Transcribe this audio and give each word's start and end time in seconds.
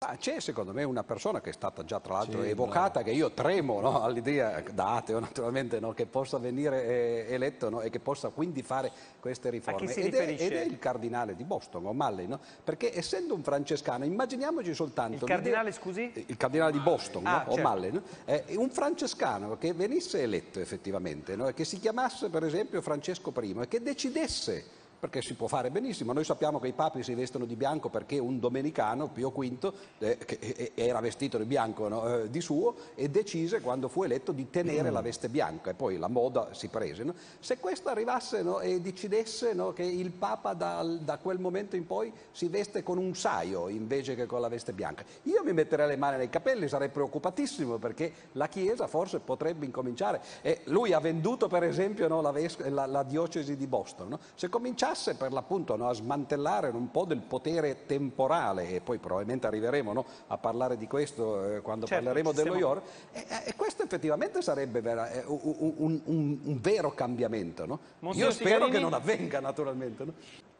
Ah, 0.00 0.18
c'è 0.18 0.40
secondo 0.40 0.74
me 0.74 0.84
una 0.84 1.04
persona 1.04 1.40
che 1.40 1.48
è 1.48 1.52
stata 1.54 1.82
già 1.82 2.00
tra 2.00 2.12
l'altro 2.18 2.42
Sì, 2.42 2.50
evocata, 2.50 3.02
che 3.02 3.12
io 3.12 3.30
tremo 3.30 3.80
no, 3.80 4.02
all'idea, 4.02 4.62
da 4.70 4.96
ateo 4.96 5.18
naturalmente, 5.20 5.80
no, 5.80 5.94
che 5.94 6.04
possa 6.04 6.36
venire 6.36 6.84
eh, 6.84 7.32
eletto 7.32 7.70
no, 7.70 7.80
e 7.80 7.88
che 7.88 7.98
possa 7.98 8.28
quindi 8.28 8.60
fare 8.60 8.92
queste 9.20 9.48
riforme. 9.48 9.90
ed, 9.94 9.96
è, 9.96 10.26
riferisce? 10.26 10.44
ed 10.44 10.52
è 10.52 10.64
il 10.64 10.78
cardinale 10.78 11.34
di 11.34 11.44
Boston, 11.44 11.86
O'Malley, 11.86 12.26
no? 12.26 12.38
perché 12.62 12.94
essendo 12.94 13.32
un 13.32 13.42
francescano, 13.42 14.04
immaginiamoci 14.04 14.74
soltanto... 14.74 15.24
Il 15.24 15.30
cardinale, 15.30 15.72
scusi? 15.72 16.12
Il 16.26 16.36
cardinale 16.36 16.72
di 16.72 16.80
Boston, 16.80 17.22
no? 17.22 17.30
Ah, 17.30 17.44
certo. 17.46 17.52
O'Malley, 17.52 17.92
no? 17.92 18.02
Eh, 18.26 18.44
un 18.56 18.68
francescano 18.68 19.56
che 19.56 19.72
venisse 19.72 20.20
eletto 20.20 20.60
effettivamente, 20.60 21.36
no? 21.36 21.48
e 21.48 21.54
che 21.54 21.64
si 21.64 21.80
chiamasse 21.80 22.28
per 22.28 22.44
esempio 22.44 22.82
Francesco 22.82 23.32
I 23.40 23.56
e 23.62 23.66
che 23.68 23.80
decidesse 23.80 24.84
perché 25.06 25.22
si 25.22 25.34
può 25.34 25.46
fare 25.46 25.70
benissimo. 25.70 26.12
Noi 26.12 26.24
sappiamo 26.24 26.58
che 26.58 26.66
i 26.66 26.72
papi 26.72 27.04
si 27.04 27.14
vestono 27.14 27.44
di 27.44 27.54
bianco 27.54 27.88
perché 27.88 28.18
un 28.18 28.40
domenicano, 28.40 29.08
Pio 29.08 29.30
V, 29.30 29.72
eh, 29.98 30.18
che 30.18 30.38
eh, 30.40 30.72
era 30.74 30.98
vestito 30.98 31.38
di 31.38 31.44
bianco 31.44 31.86
no, 31.86 32.22
eh, 32.22 32.30
di 32.30 32.40
suo 32.40 32.74
e 32.96 33.08
decise 33.08 33.60
quando 33.60 33.86
fu 33.88 34.02
eletto 34.02 34.32
di 34.32 34.50
tenere 34.50 34.90
la 34.90 35.00
veste 35.00 35.28
bianca 35.28 35.70
e 35.70 35.74
poi 35.74 35.96
la 35.96 36.08
moda 36.08 36.48
si 36.54 36.66
prese. 36.68 37.04
no. 37.04 37.14
Se 37.38 37.58
questo 37.58 37.88
arrivasse 37.88 38.42
no, 38.42 38.58
e 38.58 38.80
decidesse 38.80 39.54
che 39.74 39.84
il 39.84 40.10
Papa 40.10 40.54
dal- 40.54 40.98
da 40.98 41.18
quel 41.18 41.38
momento 41.38 41.76
in 41.76 41.86
poi 41.86 42.12
si 42.32 42.48
veste 42.48 42.82
con 42.82 42.98
un 42.98 43.14
saio 43.14 43.68
invece 43.68 44.16
che 44.16 44.26
con 44.26 44.40
la 44.40 44.48
veste 44.48 44.72
bianca, 44.72 45.04
io 45.22 45.44
mi 45.44 45.52
metterei 45.52 45.86
le 45.86 45.96
mani 45.96 46.16
nei 46.16 46.28
capelli, 46.28 46.66
sarei 46.66 46.88
preoccupatissimo 46.88 47.78
perché 47.78 48.12
la 48.32 48.48
Chiesa 48.48 48.88
forse 48.88 49.20
potrebbe 49.20 49.64
incominciare. 49.66 50.20
E 50.42 50.62
lui 50.64 50.92
ha 50.92 50.98
venduto 50.98 51.46
per 51.46 51.62
esempio 51.62 52.08
la, 52.20 52.32
ves- 52.32 52.66
la- 52.68 52.86
la 52.86 53.02
diocesi 53.04 53.56
di 53.56 53.66
Boston. 53.68 54.18
Se 54.34 54.48
cominciasse 54.48 54.94
per 55.16 55.32
l'appunto 55.32 55.76
no, 55.76 55.88
a 55.88 55.92
smantellare 55.92 56.68
un 56.68 56.90
po' 56.90 57.04
del 57.04 57.20
potere 57.20 57.84
temporale, 57.86 58.70
e 58.70 58.80
poi 58.80 58.98
probabilmente 58.98 59.46
arriveremo 59.46 59.92
no, 59.92 60.04
a 60.28 60.38
parlare 60.38 60.76
di 60.76 60.86
questo 60.86 61.56
eh, 61.56 61.60
quando 61.60 61.86
Certo, 61.86 62.04
parleremo 62.04 62.32
dello 62.32 62.54
stiamo- 62.54 62.72
IOR, 62.74 62.82
e, 63.12 63.26
e 63.46 63.54
questo 63.56 63.82
effettivamente 63.82 64.40
sarebbe 64.42 64.80
vera- 64.80 65.10
eh, 65.10 65.22
un, 65.26 65.74
un- 65.76 66.00
un- 66.04 66.38
un 66.42 66.60
vero 66.60 66.92
cambiamento. 66.94 67.66
no? 67.66 67.78
Io 68.12 68.30
spero 68.30 68.66
Sigarini? 68.66 68.70
che 68.70 68.78
non 68.80 68.92
avvenga 68.94 69.40
naturalmente. 69.40 70.04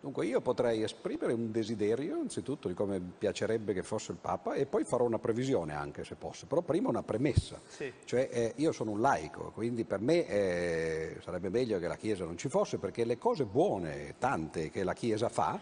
Dunque 0.06 0.24
io 0.24 0.40
potrei 0.40 0.84
esprimere 0.84 1.32
un 1.32 1.50
desiderio, 1.50 2.14
innanzitutto, 2.14 2.68
di 2.68 2.74
come 2.74 3.00
piacerebbe 3.00 3.72
che 3.72 3.82
fosse 3.82 4.12
il 4.12 4.18
Papa 4.20 4.54
e 4.54 4.64
poi 4.64 4.84
farò 4.84 5.02
una 5.02 5.18
previsione 5.18 5.74
anche 5.74 6.04
se 6.04 6.14
posso, 6.14 6.46
però 6.46 6.62
prima 6.62 6.88
una 6.88 7.02
premessa. 7.02 7.60
Sì. 7.66 7.92
Cioè 8.04 8.28
eh, 8.30 8.52
io 8.54 8.70
sono 8.70 8.92
un 8.92 9.00
laico, 9.00 9.50
quindi 9.52 9.82
per 9.82 9.98
me 9.98 10.24
eh, 10.28 11.16
sarebbe 11.24 11.48
meglio 11.48 11.80
che 11.80 11.88
la 11.88 11.96
Chiesa 11.96 12.24
non 12.24 12.38
ci 12.38 12.48
fosse 12.48 12.78
perché 12.78 13.04
le 13.04 13.18
cose 13.18 13.46
buone, 13.46 14.14
tante 14.16 14.70
che 14.70 14.84
la 14.84 14.92
Chiesa 14.92 15.28
fa, 15.28 15.58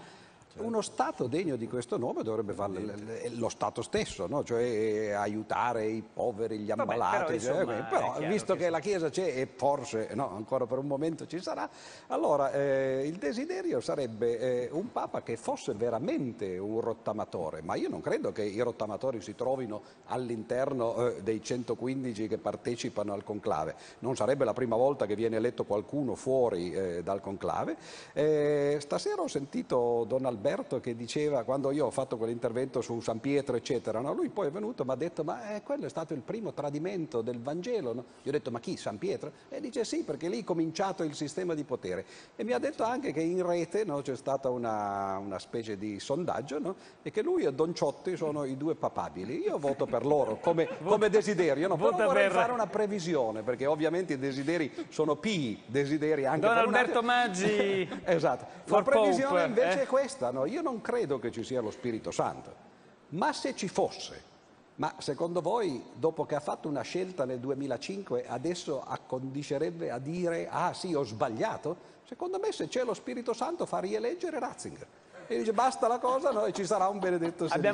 uno 0.56 0.80
Stato 0.82 1.26
degno 1.26 1.56
di 1.56 1.68
questo 1.68 1.96
nome 1.96 2.22
dovrebbe 2.22 2.52
fare 2.52 3.30
lo 3.36 3.48
Stato 3.48 3.82
stesso, 3.82 4.26
no? 4.26 4.42
cioè 4.42 4.62
eh, 4.62 5.12
aiutare 5.12 5.86
i 5.86 6.02
poveri, 6.02 6.58
gli 6.58 6.68
Vabbè, 6.68 6.82
ammalati. 6.82 7.16
però, 7.16 7.26
cioè, 7.26 7.34
insomma, 7.34 7.78
eh, 7.78 7.82
però, 7.90 8.28
visto 8.28 8.56
che 8.56 8.64
che 8.64 8.70
la 8.70 8.80
Chiesa 8.80 9.10
c'è 9.10 9.40
e 9.40 9.46
forse 9.54 10.10
no, 10.14 10.34
ancora 10.34 10.64
per 10.66 10.78
un 10.78 10.86
momento 10.86 11.26
ci 11.26 11.40
sarà, 11.40 11.68
allora 12.08 12.50
eh, 12.52 13.02
il 13.06 13.16
desiderio 13.16 13.80
sarebbe 13.80 14.38
eh, 14.38 14.68
un 14.72 14.90
Papa 14.90 15.22
che 15.22 15.36
fosse 15.36 15.74
veramente 15.74 16.56
un 16.56 16.80
rottamatore, 16.80 17.60
ma 17.60 17.74
io 17.74 17.90
non 17.90 18.00
credo 18.00 18.32
che 18.32 18.42
i 18.42 18.60
rottamatori 18.60 19.20
si 19.20 19.34
trovino 19.34 19.82
all'interno 20.06 21.08
eh, 21.08 21.22
dei 21.22 21.42
115 21.42 22.26
che 22.26 22.38
partecipano 22.38 23.12
al 23.12 23.22
conclave. 23.22 23.74
Non 23.98 24.16
sarebbe 24.16 24.44
la 24.44 24.54
prima 24.54 24.76
volta 24.76 25.04
che 25.04 25.14
viene 25.14 25.36
eletto 25.36 25.64
qualcuno 25.64 26.14
fuori 26.14 26.72
eh, 26.72 27.02
dal 27.02 27.20
conclave. 27.20 27.76
Stasera 28.14 29.20
ho 29.20 29.28
sentito 29.28 30.04
Don 30.06 30.24
Alberto 30.44 30.78
che 30.78 30.94
diceva, 30.94 31.42
quando 31.42 31.70
io 31.70 31.86
ho 31.86 31.90
fatto 31.90 32.18
quell'intervento 32.18 32.82
su 32.82 33.00
San 33.00 33.18
Pietro, 33.18 33.56
eccetera, 33.56 34.00
no? 34.00 34.12
lui 34.12 34.28
poi 34.28 34.48
è 34.48 34.50
venuto 34.50 34.82
e 34.82 34.84
mi 34.84 34.92
ha 34.92 34.94
detto, 34.94 35.24
ma 35.24 35.54
eh, 35.54 35.62
quello 35.62 35.86
è 35.86 35.88
stato 35.88 36.12
il 36.12 36.20
primo 36.20 36.52
tradimento 36.52 37.22
del 37.22 37.40
Vangelo. 37.40 37.94
no? 37.94 38.04
Io 38.22 38.28
ho 38.28 38.30
detto, 38.30 38.50
ma 38.50 38.60
chi? 38.60 38.76
San 38.76 38.98
Pietro? 38.98 39.32
E 39.48 39.58
dice 39.60 39.84
sì, 39.84 40.02
perché 40.02 40.28
lì 40.28 40.42
è 40.42 40.44
cominciato 40.44 41.02
il 41.02 41.14
sistema 41.14 41.54
di 41.54 41.64
potere. 41.64 42.04
E 42.36 42.44
mi 42.44 42.52
ha 42.52 42.58
detto 42.58 42.82
anche 42.82 43.10
che 43.12 43.22
in 43.22 43.44
rete 43.44 43.84
no, 43.84 44.02
c'è 44.02 44.14
stata 44.16 44.50
una, 44.50 45.16
una 45.16 45.38
specie 45.38 45.78
di 45.78 45.98
sondaggio 45.98 46.58
no? 46.58 46.74
e 47.02 47.10
che 47.10 47.22
lui 47.22 47.44
e 47.44 47.52
Don 47.54 47.74
Ciotti 47.74 48.14
sono 48.14 48.44
i 48.44 48.58
due 48.58 48.74
papabili. 48.74 49.44
Io 49.44 49.56
voto 49.58 49.86
per 49.86 50.04
loro 50.04 50.36
come, 50.40 50.68
come 50.84 51.08
desiderio, 51.08 51.68
no? 51.68 51.76
però 51.76 51.90
vorrei 52.04 52.28
per- 52.28 52.32
fare 52.32 52.52
una 52.52 52.66
previsione, 52.66 53.42
perché 53.42 53.64
ovviamente 53.64 54.12
i 54.12 54.18
desideri 54.18 54.70
sono 54.90 55.16
pii, 55.16 55.62
desideri 55.64 56.26
anche 56.26 56.40
Don 56.40 56.54
per 56.54 56.64
Alberto 56.64 57.02
Maggi, 57.02 57.88
Esatto. 58.04 58.46
La 58.66 58.82
previsione 58.82 59.28
Pope, 59.28 59.44
invece 59.46 59.80
eh? 59.80 59.82
è 59.82 59.86
questa, 59.86 60.30
no? 60.34 60.44
io 60.44 60.60
non 60.60 60.82
credo 60.82 61.18
che 61.18 61.32
ci 61.32 61.42
sia 61.42 61.62
lo 61.62 61.70
Spirito 61.70 62.10
Santo, 62.10 62.54
ma 63.10 63.32
se 63.32 63.56
ci 63.56 63.68
fosse, 63.68 64.32
ma 64.76 64.94
secondo 64.98 65.40
voi 65.40 65.82
dopo 65.94 66.26
che 66.26 66.34
ha 66.34 66.40
fatto 66.40 66.68
una 66.68 66.82
scelta 66.82 67.24
nel 67.24 67.38
2005 67.38 68.26
adesso 68.26 68.82
accondiscerebbe 68.84 69.90
a 69.90 69.98
dire 69.98 70.48
ah 70.50 70.74
sì 70.74 70.92
ho 70.94 71.04
sbagliato? 71.04 71.92
Secondo 72.04 72.38
me 72.38 72.52
se 72.52 72.68
c'è 72.68 72.84
lo 72.84 72.92
Spirito 72.92 73.32
Santo 73.32 73.64
fa 73.64 73.78
rieleggere 73.78 74.38
Ratzinger 74.38 74.86
e 75.26 75.38
dice 75.38 75.52
basta 75.52 75.88
la 75.88 75.98
cosa 75.98 76.30
no? 76.30 76.44
e 76.44 76.52
ci 76.52 76.66
sarà 76.66 76.88
un 76.88 76.98
benedetto 76.98 77.46
Abbiamo 77.48 77.72